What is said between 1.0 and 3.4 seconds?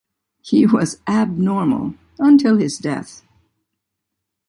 abnormal until his death.